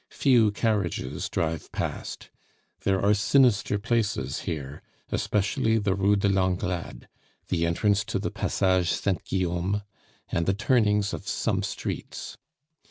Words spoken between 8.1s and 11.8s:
the Passage Saint Guillaume, and the turnings of some